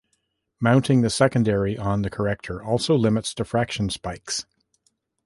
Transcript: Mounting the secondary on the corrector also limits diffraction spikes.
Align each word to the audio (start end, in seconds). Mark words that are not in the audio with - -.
Mounting 0.59 1.01
the 1.01 1.11
secondary 1.11 1.77
on 1.77 2.01
the 2.01 2.09
corrector 2.09 2.59
also 2.63 2.95
limits 2.95 3.35
diffraction 3.35 3.91
spikes. 3.91 4.47